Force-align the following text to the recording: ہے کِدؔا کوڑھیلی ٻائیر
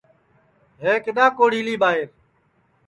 ہے 0.81 0.91
کِدؔا 1.03 1.25
کوڑھیلی 1.37 1.75
ٻائیر 1.81 2.07